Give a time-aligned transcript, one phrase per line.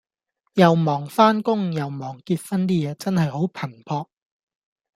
[0.55, 4.07] 又忙返工又忙結婚 D 野，真係好頻撲